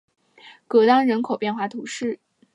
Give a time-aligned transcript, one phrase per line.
[0.67, 2.19] 戈当人口变化图示